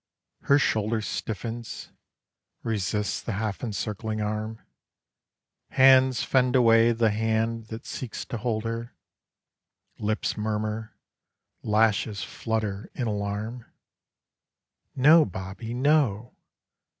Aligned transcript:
Her 0.45 0.57
shoulder 0.57 0.99
Stiffens; 0.99 1.91
resists 2.63 3.21
the 3.21 3.33
half 3.33 3.63
encircling 3.63 4.19
arm. 4.19 4.59
Hands 5.69 6.23
fend 6.23 6.55
away 6.55 6.91
the 6.91 7.11
hand 7.11 7.67
that 7.67 7.85
seeks 7.85 8.25
to 8.25 8.37
hold 8.37 8.63
her. 8.63 8.95
Lips 9.99 10.35
murmur. 10.35 10.97
Lashes 11.61 12.23
flutter 12.23 12.89
in 12.95 13.05
alarm. 13.05 13.65
"No, 14.95 15.23
Bobbie. 15.23 15.75
No." 15.75 16.33